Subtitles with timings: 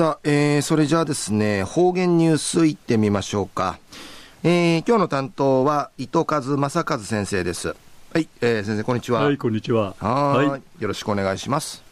[0.00, 3.78] さあ、えー、それじゃあですね、方言ニュースいってみましょうか。
[4.42, 7.68] えー、今日の担当は、糸数正和先生です。
[7.68, 9.20] はい、えー、先生、こんにちは。
[9.24, 9.94] はい、こんにちは。
[9.98, 11.82] はいはい、よろしくお願いします。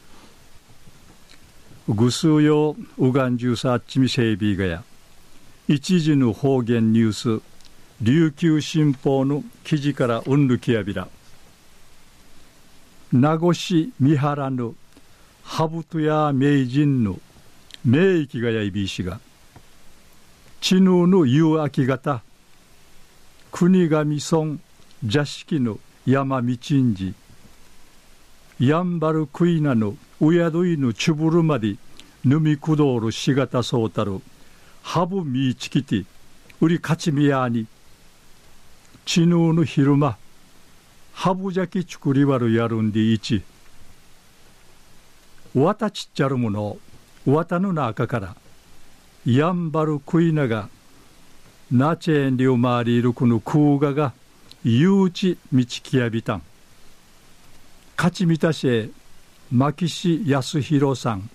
[1.86, 4.82] ぐすうよ、うがんじゅうさっちみせいびがや。
[5.68, 7.42] 一時の方言ニュース、
[8.00, 11.08] 琉球新報の記事からうんるきやびら。
[13.12, 14.74] 名護市三原の
[15.42, 17.18] 羽生や名人の
[17.88, 19.18] 名域がやいびいしが
[20.60, 22.20] 知能の夕明け方
[23.50, 24.58] 国神村
[25.06, 27.14] 座敷の山道んじ
[28.60, 31.76] やんばるクイナのうやどいのちぶるまで
[32.26, 34.20] ぬみくどるしがたそうたる
[34.82, 36.04] ハブみいちきて
[36.60, 37.66] うりかちみやに
[39.06, 40.18] 知能の昼間
[41.14, 43.42] ハブじゃきちくりわるやるんでいち
[45.54, 46.76] わたちっちゃるもの
[47.32, 48.36] 綿の中から。
[49.26, 50.70] やんばるクイナが
[51.70, 54.14] ナチェンリオマーリールクの空ガが
[54.64, 56.42] 誘致道きやびたん。
[57.96, 58.90] 勝ちみたしえ
[59.52, 61.28] 牧師康弘さん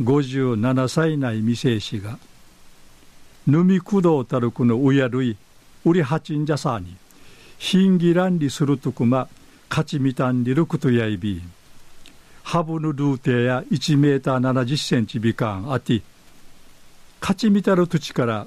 [0.00, 2.18] 57歳内未成氏が
[3.46, 5.36] ぬみくどうたるくのうやるい
[5.84, 6.96] うりはちんじゃさに
[7.58, 9.28] ひんぎらんりするとくま
[9.68, 11.52] 勝ちみたんりるくとやいびん。
[12.52, 16.02] ハブのルーテや1メーター70センチビカンあて
[17.18, 18.46] 勝ちみたる土地から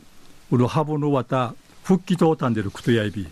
[0.52, 3.28] うるハブの綿復帰とうたんでるくとやいび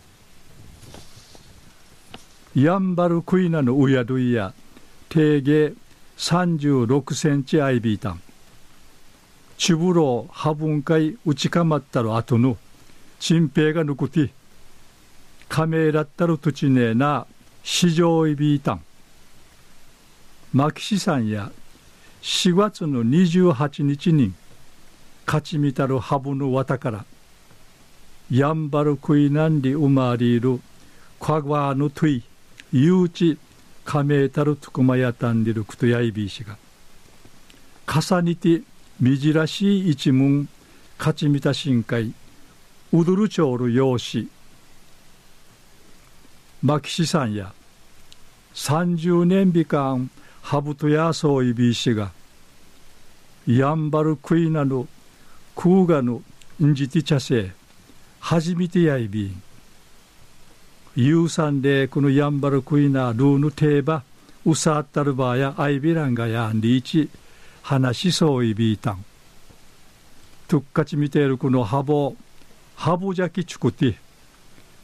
[2.55, 4.55] やんばるクイナのうやるいや
[5.09, 5.73] 定芸
[6.17, 8.21] 36センチアイビータン。
[9.59, 12.57] チブローハブン会打ちかまったる後の
[13.19, 14.31] チンペイが抜くて
[15.49, 17.27] カメラったる土地ねえな
[17.61, 18.81] 市場イビータン。
[20.53, 21.51] 牧師さんや
[22.21, 24.33] 4月の28日に
[25.25, 27.05] 勝ちみたるハブの綿から
[28.29, 30.61] やんばるクイナンリウマリール
[31.19, 32.23] カワのトゥイ
[32.71, 33.39] ゆうち
[33.83, 36.55] かめたるとくまやたんりるくとやいびいしが
[37.87, 38.61] 重ねて
[38.99, 40.47] みじらしい一門
[40.99, 42.13] 勝ちみた深海
[42.91, 44.29] うどるちょうる養子
[46.61, 47.53] 牧師さんや
[48.53, 50.11] 30年美間
[50.43, 52.11] ハブトヤソイビーシが
[53.47, 54.87] やんばるクイナの
[55.55, 56.21] クーガの
[56.61, 57.51] んじてちゃせ
[58.19, 59.41] 初めてやいびん
[60.97, 64.03] ユーサンでこのやんばるクイナルーヌテーバ
[64.45, 67.09] ウサータルバーやアイビランがやんりいち
[67.61, 69.05] 話しそういびいたん
[70.49, 72.15] とっかちみてるこのハボ
[72.75, 73.95] ハボじゃきちくて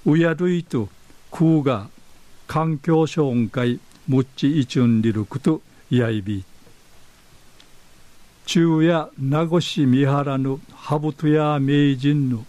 [0.05, 0.87] うやるいと
[1.31, 1.89] クーガ
[2.47, 5.61] 環境障害むっちいちゅんりるくと
[5.91, 6.43] やいび。
[8.47, 12.43] 中や名護市三原のハブトや名人の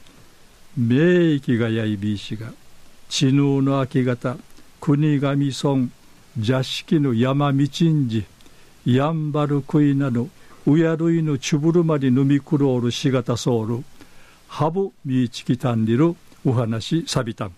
[0.74, 2.54] 名域がやいびいしが
[3.10, 4.38] 知能の明け方
[4.80, 5.90] 国神村
[6.38, 8.24] 座敷の山道んじ
[8.86, 10.30] やんばるくいなの
[10.64, 13.84] うやるいのちぶるまで飲みくろうるしがたそうる
[14.48, 17.52] ハブみいちきたんりるお話さびたん。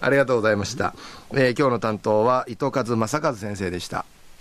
[0.00, 0.94] ありがとうございました、
[1.32, 4.04] えー、今日の担当は伊藤和正和先生でした。